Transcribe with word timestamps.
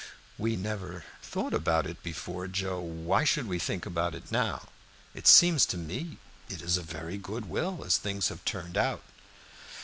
"We 0.39 0.55
never 0.55 1.05
thought 1.21 1.53
about 1.53 1.85
it 1.85 2.01
before, 2.01 2.47
Joe. 2.47 2.79
Why 2.81 3.23
should 3.23 3.45
we 3.47 3.59
think 3.59 3.85
about 3.85 4.15
it 4.15 4.31
now? 4.31 4.67
It 5.13 5.27
seems 5.27 5.63
to 5.67 5.77
me 5.77 6.17
it 6.49 6.59
is 6.59 6.75
a 6.75 6.81
very 6.81 7.19
good 7.19 7.47
will 7.47 7.83
as 7.85 7.97
things 7.99 8.29
have 8.29 8.43
turned 8.43 8.77
out." 8.79 9.03